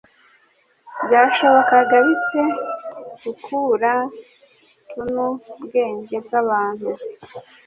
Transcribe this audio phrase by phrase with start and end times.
[1.05, 2.43] Byashoboka bite
[3.23, 3.93] gukura
[4.91, 5.27] tnu
[5.63, 6.89] bwenge bw'abantu